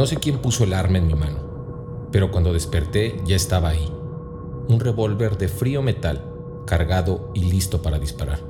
No 0.00 0.06
sé 0.06 0.16
quién 0.16 0.38
puso 0.38 0.64
el 0.64 0.72
arma 0.72 0.96
en 0.96 1.08
mi 1.08 1.12
mano, 1.12 2.08
pero 2.10 2.30
cuando 2.30 2.54
desperté 2.54 3.20
ya 3.26 3.36
estaba 3.36 3.68
ahí. 3.68 3.86
Un 4.66 4.80
revólver 4.80 5.36
de 5.36 5.46
frío 5.46 5.82
metal, 5.82 6.24
cargado 6.66 7.30
y 7.34 7.40
listo 7.40 7.82
para 7.82 7.98
disparar. 7.98 8.40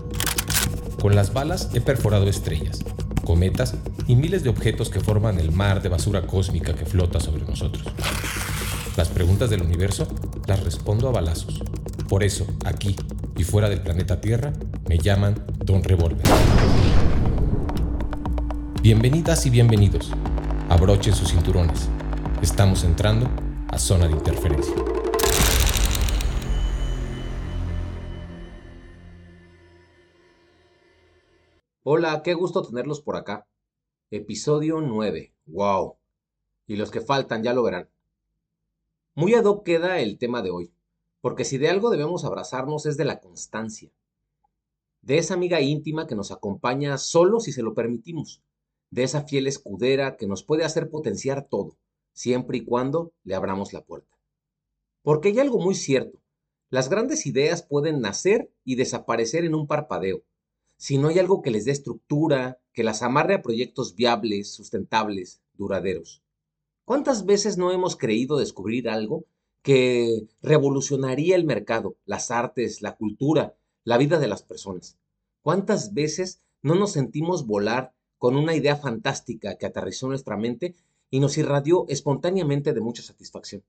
Con 1.03 1.17
las 1.17 1.33
balas 1.33 1.71
he 1.75 1.81
perforado 1.81 2.29
estrellas, 2.29 2.85
cometas 3.25 3.75
y 4.07 4.15
miles 4.15 4.45
de 4.45 4.51
objetos 4.51 4.91
que 4.91 5.01
forman 5.01 5.41
el 5.41 5.51
mar 5.51 5.83
de 5.83 5.89
basura 5.89 6.25
cósmica 6.25 6.73
que 6.75 6.87
flota 6.87 7.19
sobre 7.19 7.45
nosotros. 7.45 7.85
Las 8.97 9.09
preguntas 9.09 9.51
del 9.51 9.63
universo 9.63 10.07
las 10.47 10.63
respondo 10.63 11.09
a 11.09 11.13
balazos. 11.13 11.65
Por 12.09 12.23
eso, 12.23 12.47
aquí 12.65 12.95
y 13.37 13.43
fuera 13.43 13.69
del 13.69 13.81
planeta 13.81 14.21
Tierra, 14.21 14.53
me 14.89 14.99
llaman 14.99 15.45
Don 15.65 15.83
Revolver. 15.83 16.29
Bienvenidas 18.83 19.47
y 19.47 19.51
bienvenidos. 19.51 20.13
Abrochen 20.71 21.13
sus 21.13 21.33
cinturones. 21.33 21.89
Estamos 22.41 22.85
entrando 22.85 23.29
a 23.73 23.77
zona 23.77 24.07
de 24.07 24.13
interferencia. 24.13 24.73
Hola, 31.83 32.23
qué 32.23 32.35
gusto 32.35 32.63
tenerlos 32.63 33.01
por 33.01 33.17
acá. 33.17 33.49
Episodio 34.13 34.81
9. 34.81 35.35
¡Wow! 35.47 35.97
Y 36.69 36.77
los 36.77 36.93
que 36.93 37.01
faltan 37.01 37.43
ya 37.43 37.53
lo 37.53 37.65
verán. 37.65 37.89
Muy 39.17 39.35
ad 39.35 39.47
hoc 39.47 39.65
queda 39.65 39.99
el 39.99 40.19
tema 40.19 40.41
de 40.41 40.51
hoy, 40.51 40.73
porque 41.21 41.45
si 41.45 41.59
de 41.59 41.69
algo 41.69 41.91
debemos 41.91 42.25
abrazarnos 42.25 42.87
es 42.87 42.97
de 42.97 43.07
la 43.07 43.19
constancia. 43.19 43.91
De 45.03 45.19
esa 45.19 45.35
amiga 45.35 45.61
íntima 45.61 46.07
que 46.07 46.15
nos 46.15 46.31
acompaña 46.31 46.97
solo 46.97 47.41
si 47.41 47.51
se 47.51 47.63
lo 47.63 47.75
permitimos. 47.75 48.41
De 48.91 49.03
esa 49.03 49.23
fiel 49.23 49.47
escudera 49.47 50.17
que 50.17 50.27
nos 50.27 50.43
puede 50.43 50.65
hacer 50.65 50.91
potenciar 50.91 51.49
todo, 51.49 51.77
siempre 52.13 52.59
y 52.59 52.65
cuando 52.65 53.13
le 53.25 53.35
abramos 53.35 53.73
la 53.73 53.85
puerta. 53.85 54.19
Porque 55.03 55.29
hay 55.29 55.39
algo 55.39 55.59
muy 55.59 55.75
cierto. 55.75 56.21
Las 56.69 56.89
grandes 56.89 57.27
ideas 57.27 57.63
pueden 57.63 58.01
nacer 58.01 58.51
y 58.65 58.75
desaparecer 58.75 59.45
en 59.45 59.55
un 59.55 59.67
parpadeo 59.67 60.23
si 60.81 60.97
no 60.97 61.09
hay 61.09 61.19
algo 61.19 61.43
que 61.43 61.51
les 61.51 61.67
dé 61.67 61.73
estructura, 61.73 62.59
que 62.73 62.85
las 62.85 63.03
amarre 63.03 63.35
a 63.35 63.43
proyectos 63.43 63.97
viables, 63.97 64.51
sustentables, 64.51 65.43
duraderos. 65.53 66.23
¿Cuántas 66.87 67.27
veces 67.27 67.59
no 67.59 67.71
hemos 67.71 67.97
creído 67.97 68.39
descubrir 68.39 68.89
algo 68.89 69.27
que 69.61 70.27
revolucionaría 70.41 71.37
el 71.37 71.45
mercado, 71.45 71.97
las 72.07 72.31
artes, 72.31 72.81
la 72.81 72.97
cultura, 72.97 73.55
la 73.85 73.99
vida 73.99 74.19
de 74.19 74.29
las 74.29 74.43
personas? 74.43 74.97
¿Cuántas 75.43 75.93
veces 75.93 76.41
no 76.63 76.75
nos 76.75 76.93
sentimos 76.93 77.47
volar 77.47 77.93
con 78.21 78.37
una 78.37 78.55
idea 78.55 78.77
fantástica 78.77 79.57
que 79.57 79.65
aterrizó 79.65 80.07
nuestra 80.07 80.37
mente 80.37 80.77
y 81.09 81.21
nos 81.21 81.39
irradió 81.39 81.87
espontáneamente 81.89 82.75
de 82.75 82.83
mucha 82.83 83.03
satisfacción? 83.03 83.65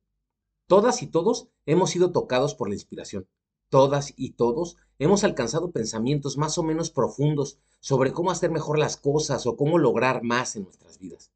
Todas 0.67 1.02
y 1.02 1.08
todos 1.08 1.47
hemos 1.66 1.89
sido 1.89 2.11
tocados 2.11 2.53
por 2.53 2.67
la 2.67 2.75
inspiración. 2.75 3.30
Todas 3.69 4.13
y 4.17 4.31
todos 4.31 4.75
hemos 4.99 5.23
alcanzado 5.23 5.71
pensamientos 5.71 6.38
más 6.38 6.58
o 6.58 6.63
menos 6.63 6.91
profundos 6.91 7.59
sobre 7.80 8.11
cómo 8.11 8.30
hacer 8.30 8.52
mejor 8.52 8.77
las 8.77 8.97
cosas 8.97 9.47
o 9.47 9.55
cómo 9.55 9.77
lograr 9.77 10.21
más 10.21 10.58
en 10.58 10.65
nuestras 10.65 10.99
vidas. 10.99 11.31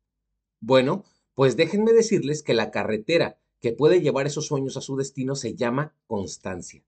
Bueno, 0.59 1.05
pues 1.35 1.55
déjenme 1.55 1.93
decirles 1.93 2.43
que 2.43 2.53
la 2.53 2.69
carretera 2.69 3.39
que 3.61 3.71
puede 3.71 4.01
llevar 4.01 4.27
esos 4.27 4.45
sueños 4.45 4.75
a 4.75 4.81
su 4.81 4.97
destino 4.97 5.35
se 5.35 5.55
llama 5.55 5.95
constancia. 6.05 6.83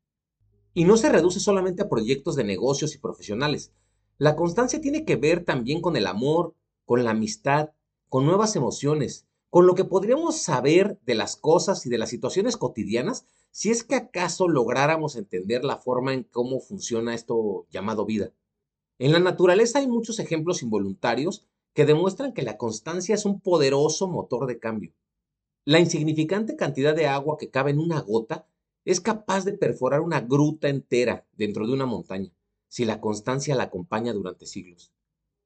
Y 0.73 0.83
no 0.83 0.97
se 0.97 1.09
reduce 1.09 1.39
solamente 1.39 1.83
a 1.83 1.89
proyectos 1.89 2.35
de 2.35 2.43
negocios 2.43 2.95
y 2.95 2.97
profesionales. 2.97 3.71
La 4.19 4.35
constancia 4.35 4.81
tiene 4.81 5.05
que 5.05 5.15
ver 5.15 5.45
también 5.45 5.79
con 5.79 5.95
el 5.95 6.07
amor, 6.07 6.55
con 6.85 7.03
la 7.03 7.11
amistad, 7.11 7.69
con 8.09 8.25
nuevas 8.25 8.55
emociones, 8.55 9.27
con 9.49 9.67
lo 9.67 9.75
que 9.75 9.85
podríamos 9.85 10.37
saber 10.37 10.99
de 11.05 11.15
las 11.15 11.35
cosas 11.35 11.85
y 11.85 11.89
de 11.89 11.97
las 11.97 12.09
situaciones 12.09 12.57
cotidianas 12.57 13.25
si 13.51 13.69
es 13.69 13.83
que 13.83 13.95
acaso 13.95 14.47
lográramos 14.47 15.15
entender 15.15 15.63
la 15.63 15.77
forma 15.77 16.13
en 16.13 16.23
cómo 16.23 16.59
funciona 16.59 17.13
esto 17.13 17.67
llamado 17.69 18.05
vida. 18.05 18.31
En 18.99 19.11
la 19.11 19.19
naturaleza 19.19 19.79
hay 19.79 19.87
muchos 19.87 20.19
ejemplos 20.19 20.63
involuntarios 20.63 21.45
que 21.73 21.85
demuestran 21.85 22.33
que 22.33 22.41
la 22.41 22.57
constancia 22.57 23.13
es 23.13 23.25
un 23.25 23.39
poderoso 23.39 24.07
motor 24.07 24.47
de 24.47 24.57
cambio. 24.57 24.93
La 25.63 25.79
insignificante 25.79 26.55
cantidad 26.55 26.95
de 26.95 27.05
agua 27.05 27.37
que 27.37 27.49
cabe 27.49 27.71
en 27.71 27.79
una 27.79 28.01
gota 28.01 28.47
es 28.83 28.99
capaz 28.99 29.45
de 29.45 29.53
perforar 29.53 30.01
una 30.01 30.21
gruta 30.21 30.69
entera 30.69 31.27
dentro 31.33 31.67
de 31.67 31.73
una 31.73 31.85
montaña, 31.85 32.31
si 32.67 32.85
la 32.85 33.01
constancia 33.01 33.55
la 33.55 33.63
acompaña 33.63 34.13
durante 34.13 34.45
siglos. 34.45 34.91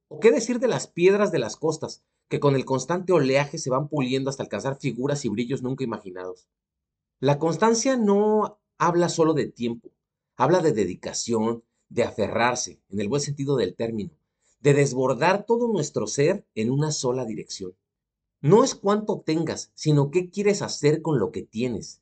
¿O 0.07 0.19
qué 0.19 0.31
decir 0.31 0.59
de 0.59 0.67
las 0.67 0.87
piedras 0.87 1.31
de 1.31 1.39
las 1.39 1.55
costas, 1.55 2.03
que 2.27 2.39
con 2.39 2.55
el 2.55 2.65
constante 2.65 3.13
oleaje 3.13 3.57
se 3.57 3.69
van 3.69 3.87
puliendo 3.87 4.29
hasta 4.29 4.43
alcanzar 4.43 4.77
figuras 4.79 5.25
y 5.25 5.29
brillos 5.29 5.61
nunca 5.61 5.83
imaginados? 5.83 6.47
La 7.19 7.39
constancia 7.39 7.97
no 7.97 8.59
habla 8.77 9.09
solo 9.09 9.33
de 9.33 9.45
tiempo, 9.45 9.91
habla 10.35 10.61
de 10.61 10.73
dedicación, 10.73 11.63
de 11.89 12.03
aferrarse, 12.03 12.79
en 12.89 12.99
el 12.99 13.09
buen 13.09 13.21
sentido 13.21 13.55
del 13.55 13.75
término, 13.75 14.11
de 14.59 14.73
desbordar 14.73 15.45
todo 15.45 15.67
nuestro 15.67 16.07
ser 16.07 16.45
en 16.55 16.71
una 16.71 16.91
sola 16.91 17.25
dirección. 17.25 17.75
No 18.41 18.63
es 18.63 18.73
cuánto 18.73 19.21
tengas, 19.21 19.71
sino 19.75 20.09
qué 20.09 20.31
quieres 20.31 20.61
hacer 20.61 21.01
con 21.01 21.19
lo 21.19 21.31
que 21.31 21.43
tienes. 21.43 22.01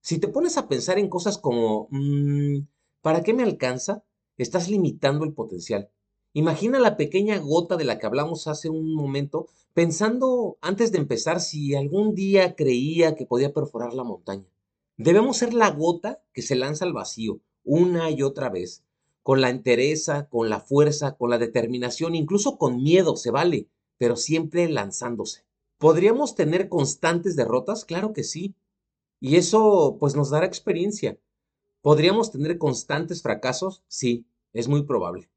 Si 0.00 0.18
te 0.18 0.28
pones 0.28 0.56
a 0.58 0.68
pensar 0.68 0.98
en 0.98 1.08
cosas 1.08 1.38
como, 1.38 1.88
mmm, 1.90 2.60
¿para 3.00 3.22
qué 3.22 3.34
me 3.34 3.42
alcanza? 3.42 4.04
Estás 4.38 4.68
limitando 4.68 5.24
el 5.24 5.34
potencial. 5.34 5.90
Imagina 6.32 6.78
la 6.78 6.96
pequeña 6.96 7.38
gota 7.38 7.76
de 7.76 7.84
la 7.84 7.98
que 7.98 8.06
hablamos 8.06 8.46
hace 8.46 8.68
un 8.70 8.94
momento, 8.94 9.48
pensando 9.74 10.56
antes 10.60 10.92
de 10.92 10.98
empezar 10.98 11.40
si 11.40 11.74
algún 11.74 12.14
día 12.14 12.54
creía 12.56 13.14
que 13.14 13.26
podía 13.26 13.52
perforar 13.52 13.92
la 13.92 14.04
montaña. 14.04 14.46
Debemos 14.96 15.36
ser 15.36 15.52
la 15.52 15.70
gota 15.70 16.22
que 16.32 16.42
se 16.42 16.56
lanza 16.56 16.84
al 16.84 16.92
vacío 16.92 17.40
una 17.64 18.10
y 18.10 18.22
otra 18.22 18.48
vez, 18.48 18.84
con 19.22 19.40
la 19.40 19.50
entereza, 19.50 20.28
con 20.28 20.50
la 20.50 20.60
fuerza, 20.60 21.16
con 21.16 21.30
la 21.30 21.38
determinación, 21.38 22.14
incluso 22.14 22.58
con 22.58 22.82
miedo, 22.82 23.16
se 23.16 23.30
vale, 23.30 23.68
pero 23.98 24.16
siempre 24.16 24.68
lanzándose. 24.68 25.44
¿Podríamos 25.78 26.34
tener 26.34 26.68
constantes 26.68 27.36
derrotas? 27.36 27.84
Claro 27.84 28.12
que 28.12 28.24
sí. 28.24 28.54
Y 29.20 29.36
eso 29.36 29.96
pues 30.00 30.16
nos 30.16 30.30
dará 30.30 30.46
experiencia. 30.46 31.18
¿Podríamos 31.82 32.30
tener 32.30 32.58
constantes 32.58 33.22
fracasos? 33.22 33.82
Sí, 33.88 34.24
es 34.52 34.68
muy 34.68 34.84
probable. 34.84 35.28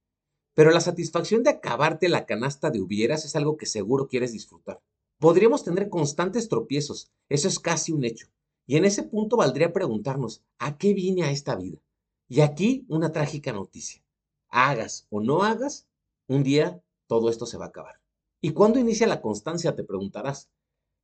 Pero 0.54 0.70
la 0.70 0.80
satisfacción 0.80 1.42
de 1.42 1.50
acabarte 1.50 2.08
la 2.08 2.28
canasta 2.28 2.70
de 2.70 2.80
hubieras 2.80 3.26
es 3.26 3.36
algo 3.36 3.58
que 3.58 3.66
seguro 3.66 4.08
quieres 4.08 4.32
disfrutar. 4.32 4.80
Podríamos 5.18 5.64
tener 5.64 5.90
constantes 5.90 6.48
tropiezos, 6.48 7.12
eso 7.30 7.48
es 7.48 7.58
casi 7.58 7.94
un 7.94 8.06
hecho. 8.06 8.28
Y 8.68 8.78
en 8.78 8.86
ese 8.86 9.02
punto 9.02 9.38
valdría 9.38 9.74
preguntarnos, 9.74 10.44
¿a 10.60 10.78
qué 10.78 10.94
vine 10.94 11.24
a 11.24 11.32
esta 11.32 11.56
vida? 11.56 11.80
Y 12.28 12.42
aquí 12.42 12.86
una 12.90 13.12
trágica 13.12 13.52
noticia. 13.52 14.04
Hagas 14.50 15.08
o 15.10 15.22
no 15.22 15.42
hagas, 15.42 15.88
un 16.28 16.44
día 16.44 16.80
todo 17.08 17.32
esto 17.32 17.48
se 17.48 17.58
va 17.58 17.66
a 17.66 17.70
acabar. 17.70 18.00
¿Y 18.40 18.52
cuándo 18.52 18.78
inicia 18.78 19.08
la 19.08 19.20
constancia? 19.20 19.76
Te 19.76 19.84
preguntarás. 19.84 20.52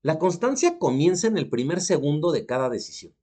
La 0.03 0.19
constancia 0.19 0.77
comienza 0.77 1.25
en 1.25 1.37
el 1.37 1.49
primer 1.49 1.81
segundo 1.81 2.31
de 2.31 2.45
cada 2.45 2.69
decisión. 2.69 3.15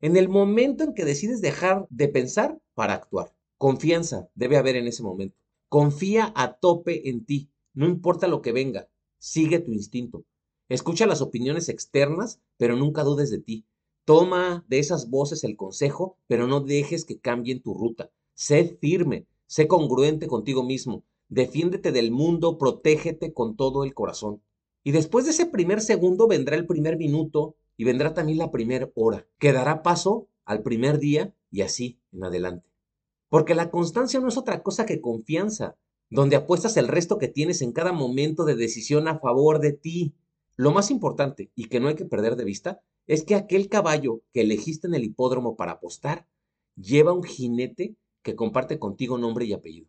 En 0.00 0.16
el 0.16 0.28
momento 0.28 0.84
en 0.84 0.94
que 0.94 1.04
decides 1.04 1.40
dejar 1.40 1.86
de 1.90 2.08
pensar 2.08 2.58
para 2.74 2.94
actuar. 2.94 3.34
Confianza 3.58 4.28
debe 4.34 4.56
haber 4.56 4.76
en 4.76 4.86
ese 4.86 5.02
momento. 5.02 5.36
Confía 5.68 6.32
a 6.36 6.54
tope 6.58 7.08
en 7.08 7.24
ti. 7.24 7.50
No 7.72 7.86
importa 7.86 8.28
lo 8.28 8.42
que 8.42 8.52
venga. 8.52 8.88
Sigue 9.18 9.58
tu 9.58 9.72
instinto. 9.72 10.24
Escucha 10.68 11.06
las 11.06 11.20
opiniones 11.20 11.68
externas, 11.68 12.40
pero 12.56 12.76
nunca 12.76 13.04
dudes 13.04 13.30
de 13.30 13.40
ti. 13.40 13.66
Toma 14.04 14.64
de 14.68 14.78
esas 14.78 15.08
voces 15.08 15.44
el 15.44 15.56
consejo, 15.56 16.18
pero 16.26 16.46
no 16.46 16.60
dejes 16.60 17.04
que 17.04 17.18
cambien 17.18 17.62
tu 17.62 17.74
ruta. 17.74 18.10
Sé 18.34 18.76
firme, 18.80 19.26
sé 19.46 19.66
congruente 19.66 20.26
contigo 20.26 20.62
mismo. 20.62 21.04
Defiéndete 21.28 21.90
del 21.90 22.10
mundo, 22.10 22.58
protégete 22.58 23.32
con 23.32 23.56
todo 23.56 23.84
el 23.84 23.94
corazón. 23.94 24.42
Y 24.82 24.92
después 24.92 25.24
de 25.24 25.30
ese 25.30 25.46
primer 25.46 25.80
segundo 25.80 26.28
vendrá 26.28 26.56
el 26.56 26.66
primer 26.66 26.98
minuto 26.98 27.56
y 27.76 27.84
vendrá 27.84 28.14
también 28.14 28.38
la 28.38 28.50
primera 28.50 28.90
hora, 28.94 29.26
que 29.38 29.52
dará 29.52 29.82
paso 29.82 30.28
al 30.44 30.62
primer 30.62 30.98
día 30.98 31.34
y 31.50 31.62
así 31.62 32.00
en 32.12 32.24
adelante. 32.24 32.68
Porque 33.28 33.54
la 33.54 33.70
constancia 33.70 34.20
no 34.20 34.28
es 34.28 34.36
otra 34.36 34.62
cosa 34.62 34.86
que 34.86 35.00
confianza, 35.00 35.76
donde 36.10 36.36
apuestas 36.36 36.76
el 36.76 36.88
resto 36.88 37.18
que 37.18 37.28
tienes 37.28 37.62
en 37.62 37.72
cada 37.72 37.92
momento 37.92 38.44
de 38.44 38.56
decisión 38.56 39.08
a 39.08 39.18
favor 39.18 39.58
de 39.58 39.72
ti. 39.72 40.14
Lo 40.56 40.70
más 40.70 40.90
importante 40.90 41.50
y 41.54 41.64
que 41.68 41.80
no 41.80 41.88
hay 41.88 41.96
que 41.96 42.04
perder 42.04 42.36
de 42.36 42.44
vista 42.44 42.80
es 43.06 43.24
que 43.24 43.34
aquel 43.34 43.68
caballo 43.68 44.22
que 44.32 44.42
elegiste 44.42 44.86
en 44.86 44.94
el 44.94 45.04
hipódromo 45.04 45.56
para 45.56 45.72
apostar 45.72 46.28
lleva 46.76 47.12
un 47.12 47.24
jinete 47.24 47.96
que 48.22 48.36
comparte 48.36 48.78
contigo 48.78 49.18
nombre 49.18 49.44
y 49.44 49.52
apellido. 49.52 49.88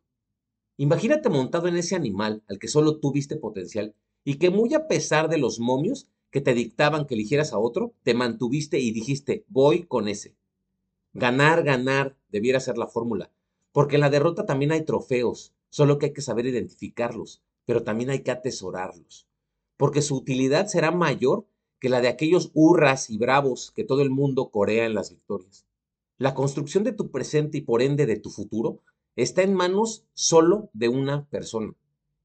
Imagínate 0.77 1.29
montado 1.29 1.67
en 1.67 1.77
ese 1.77 1.95
animal 1.95 2.43
al 2.49 2.59
que 2.59 2.67
solo 2.67 2.99
tú 2.99 3.11
viste 3.11 3.37
potencial 3.37 3.95
y 4.23 4.35
que 4.35 4.49
muy 4.49 4.73
a 4.73 4.87
pesar 4.87 5.29
de 5.29 5.37
los 5.37 5.59
momios 5.59 6.09
que 6.35 6.41
te 6.41 6.53
dictaban 6.53 7.07
que 7.07 7.13
eligieras 7.13 7.53
a 7.53 7.59
otro, 7.59 7.93
te 8.03 8.13
mantuviste 8.13 8.77
y 8.77 8.91
dijiste, 8.91 9.45
voy 9.47 9.83
con 9.83 10.09
ese. 10.09 10.35
Ganar, 11.13 11.63
ganar 11.63 12.17
debiera 12.27 12.59
ser 12.59 12.77
la 12.77 12.87
fórmula, 12.87 13.31
porque 13.71 13.95
en 13.95 14.01
la 14.01 14.09
derrota 14.09 14.45
también 14.45 14.73
hay 14.73 14.83
trofeos, 14.83 15.53
solo 15.69 15.97
que 15.97 16.07
hay 16.07 16.13
que 16.13 16.19
saber 16.19 16.45
identificarlos, 16.45 17.41
pero 17.63 17.83
también 17.83 18.09
hay 18.09 18.19
que 18.19 18.31
atesorarlos. 18.31 19.29
porque 19.77 20.01
su 20.01 20.17
utilidad 20.17 20.67
será 20.67 20.91
mayor 20.91 21.47
que 21.79 21.87
la 21.87 22.01
de 22.01 22.09
aquellos 22.09 22.51
hurras 22.53 23.09
y 23.09 23.17
bravos 23.17 23.71
que 23.71 23.85
todo 23.85 24.01
el 24.01 24.09
mundo 24.09 24.49
corea 24.49 24.85
en 24.85 24.93
las 24.93 25.11
victorias. 25.11 25.65
La 26.17 26.33
construcción 26.33 26.83
de 26.83 26.91
tu 26.91 27.11
presente 27.11 27.59
y 27.59 27.61
por 27.61 27.81
ende 27.81 28.05
de 28.05 28.19
tu 28.19 28.29
futuro 28.29 28.81
está 29.15 29.41
en 29.41 29.53
manos 29.53 30.03
solo 30.13 30.69
de 30.73 30.89
una 30.89 31.29
persona 31.29 31.75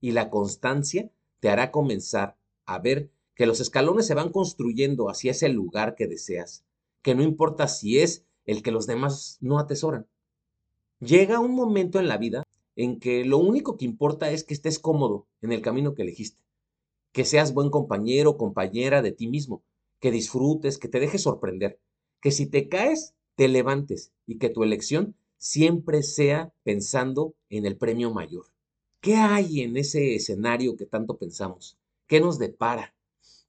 y 0.01 0.11
la 0.11 0.31
constancia 0.31 1.13
te 1.39 1.49
hará 1.49 1.71
comenzar 1.71 2.37
a 2.67 2.81
ver 2.81 3.13
que 3.41 3.47
los 3.47 3.61
escalones 3.61 4.07
se 4.07 4.13
van 4.13 4.29
construyendo 4.33 5.09
hacia 5.09 5.31
ese 5.31 5.49
lugar 5.49 5.95
que 5.95 6.07
deseas, 6.07 6.63
que 7.01 7.15
no 7.15 7.23
importa 7.23 7.69
si 7.69 7.99
es 7.99 8.27
el 8.45 8.63
que 8.63 8.71
los 8.71 8.87
demás 8.87 9.39
no 9.41 9.59
atesoran. 9.59 10.07
Llega 10.99 11.41
un 11.41 11.55
momento 11.55 11.99
en 11.99 12.09
la 12.09 12.19
vida 12.19 12.43
en 12.77 13.01
que 13.01 13.25
lo 13.25 13.39
único 13.39 13.79
que 13.79 13.87
importa 13.87 14.31
es 14.31 14.45
que 14.45 14.53
estés 14.53 14.79
cómodo 14.79 15.27
en 15.41 15.53
el 15.53 15.63
camino 15.63 15.95
que 15.95 16.03
elegiste, 16.03 16.45
que 17.13 17.25
seas 17.25 17.55
buen 17.55 17.71
compañero 17.71 18.33
o 18.33 18.37
compañera 18.37 19.01
de 19.01 19.13
ti 19.13 19.27
mismo, 19.27 19.63
que 20.01 20.11
disfrutes, 20.11 20.77
que 20.77 20.89
te 20.89 21.01
dejes 21.01 21.23
sorprender, 21.23 21.81
que 22.21 22.33
si 22.33 22.45
te 22.45 22.69
caes, 22.69 23.15
te 23.37 23.49
levantes 23.49 24.13
y 24.27 24.37
que 24.37 24.51
tu 24.51 24.65
elección 24.65 25.15
siempre 25.39 26.03
sea 26.03 26.53
pensando 26.63 27.33
en 27.49 27.65
el 27.65 27.79
premio 27.79 28.13
mayor. 28.13 28.49
¿Qué 29.01 29.15
hay 29.15 29.63
en 29.63 29.79
ese 29.79 30.15
escenario 30.15 30.77
que 30.77 30.85
tanto 30.85 31.17
pensamos? 31.17 31.79
¿Qué 32.07 32.21
nos 32.21 32.39
depara? 32.39 32.95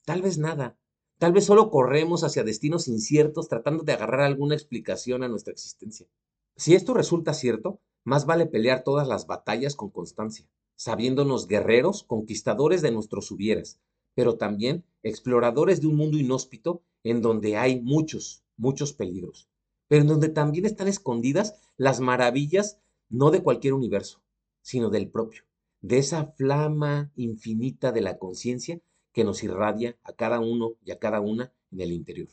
Tal 0.06 0.21
vez 0.21 0.38
nada. 0.38 0.77
Tal 1.19 1.33
vez 1.33 1.45
solo 1.45 1.69
corremos 1.69 2.24
hacia 2.24 2.44
destinos 2.44 2.88
inciertos 2.88 3.48
tratando 3.48 3.83
de 3.83 3.94
agarrar 3.94 4.21
alguna 4.21 4.56
explicación 4.56 5.24
a 5.24 5.27
nuestra 5.27 5.53
existencia. 5.53 6.07
Si 6.56 6.74
esto 6.74 6.94
resulta 6.95 7.33
cierto, 7.33 7.80
más 8.03 8.25
vale 8.25 8.48
pelear 8.48 8.83
todas 8.83 9.07
las 9.07 9.27
batallas 9.27 9.75
con 9.75 9.92
constancia, 9.92 10.50
sabiéndonos 10.75 11.48
guerreros, 11.48 12.03
conquistadores 12.03 12.81
de 12.81 12.92
nuestros 12.92 13.30
hubieras, 13.30 13.80
pero 14.15 14.38
también 14.38 14.83
exploradores 15.03 15.81
de 15.81 15.88
un 15.88 15.95
mundo 15.95 16.18
inhóspito 16.18 16.81
en 17.03 17.21
donde 17.21 17.57
hay 17.57 17.80
muchos, 17.80 18.44
muchos 18.57 18.94
peligros, 18.94 19.48
pero 19.88 20.01
en 20.01 20.07
donde 20.07 20.30
también 20.30 20.65
están 20.65 20.88
escondidas 20.88 21.62
las 21.77 22.00
maravillas 22.00 22.80
no 23.09 23.30
de 23.30 23.44
cualquier 23.44 23.74
universo, 23.74 24.24
sino 24.62 24.89
del 24.89 25.09
propio, 25.09 25.44
de 25.81 26.00
esa 26.00 26.25
flama 26.25 27.12
infinita 27.15 27.92
de 27.92 28.01
la 28.01 28.18
conciencia 28.18 28.81
que 29.12 29.24
nos 29.24 29.44
irradia 29.44 29.98
a 30.04 30.13
cada 30.13 30.40
uno 30.40 30.74
y 30.84 30.92
a 30.92 31.00
cada 31.00 31.19
una 31.19 31.54
en 31.72 31.81
el 31.81 31.92
interior. 31.92 32.30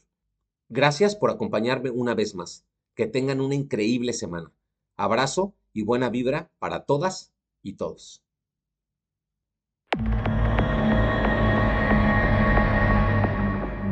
Gracias 0.69 1.17
por 1.17 1.31
acompañarme 1.31 1.91
una 1.91 2.15
vez 2.15 2.35
más. 2.35 2.65
Que 2.95 3.07
tengan 3.07 3.41
una 3.41 3.55
increíble 3.55 4.13
semana. 4.13 4.53
Abrazo 4.97 5.55
y 5.73 5.83
buena 5.85 6.11
vibra 6.11 6.51
para 6.59 6.85
todas 6.85 7.33
y 7.63 7.75
todos. 7.75 8.23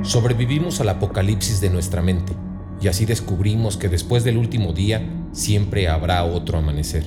Sobrevivimos 0.03 0.81
al 0.81 0.89
apocalipsis 0.89 1.61
de 1.61 1.71
nuestra 1.71 2.03
mente 2.03 2.33
y 2.81 2.89
así 2.89 3.07
descubrimos 3.07 3.77
que 3.77 3.89
después 3.89 4.23
del 4.25 4.37
último 4.37 4.73
día 4.73 5.29
siempre 5.33 5.89
habrá 5.89 6.25
otro 6.25 6.59
amanecer. 6.59 7.07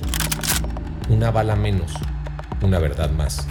Una 1.08 1.30
bala 1.30 1.56
menos, 1.56 1.92
una 2.62 2.78
verdad 2.78 3.10
más. 3.10 3.46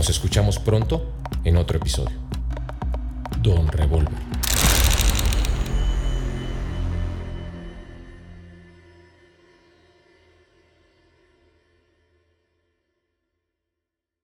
Nos 0.00 0.08
escuchamos 0.08 0.58
pronto 0.58 1.12
en 1.44 1.58
otro 1.58 1.76
episodio. 1.76 2.16
Don 3.42 3.68
Revolver. 3.68 4.39